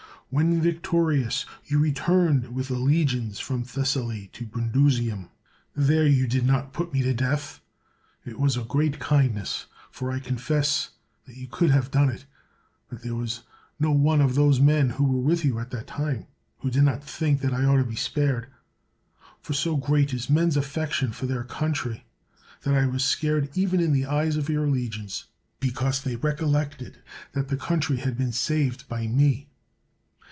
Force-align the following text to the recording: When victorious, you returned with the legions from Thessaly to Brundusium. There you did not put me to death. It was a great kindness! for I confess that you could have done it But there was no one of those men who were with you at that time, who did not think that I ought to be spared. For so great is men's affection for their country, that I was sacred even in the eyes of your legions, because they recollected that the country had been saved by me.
When 0.33 0.61
victorious, 0.61 1.45
you 1.65 1.77
returned 1.79 2.55
with 2.55 2.69
the 2.69 2.79
legions 2.79 3.37
from 3.39 3.65
Thessaly 3.65 4.29
to 4.31 4.45
Brundusium. 4.45 5.27
There 5.75 6.07
you 6.07 6.25
did 6.25 6.45
not 6.45 6.71
put 6.71 6.93
me 6.93 7.01
to 7.01 7.13
death. 7.13 7.59
It 8.23 8.39
was 8.39 8.55
a 8.55 8.63
great 8.63 8.97
kindness! 8.97 9.65
for 9.91 10.09
I 10.09 10.19
confess 10.21 10.91
that 11.27 11.35
you 11.35 11.47
could 11.47 11.69
have 11.71 11.91
done 11.91 12.09
it 12.09 12.23
But 12.87 13.01
there 13.01 13.13
was 13.13 13.43
no 13.77 13.91
one 13.91 14.21
of 14.21 14.35
those 14.35 14.61
men 14.61 14.91
who 14.91 15.03
were 15.03 15.19
with 15.19 15.43
you 15.43 15.59
at 15.59 15.69
that 15.71 15.87
time, 15.87 16.27
who 16.59 16.71
did 16.71 16.83
not 16.83 17.03
think 17.03 17.41
that 17.41 17.53
I 17.53 17.65
ought 17.65 17.79
to 17.79 17.83
be 17.83 17.97
spared. 17.97 18.47
For 19.41 19.51
so 19.51 19.75
great 19.75 20.13
is 20.13 20.29
men's 20.29 20.55
affection 20.55 21.11
for 21.11 21.25
their 21.25 21.43
country, 21.43 22.05
that 22.61 22.73
I 22.73 22.85
was 22.85 23.03
sacred 23.03 23.49
even 23.55 23.81
in 23.81 23.91
the 23.91 24.05
eyes 24.05 24.37
of 24.37 24.47
your 24.47 24.65
legions, 24.67 25.25
because 25.59 26.01
they 26.01 26.15
recollected 26.15 26.99
that 27.33 27.49
the 27.49 27.57
country 27.57 27.97
had 27.97 28.17
been 28.17 28.31
saved 28.31 28.87
by 28.87 29.07
me. 29.07 29.49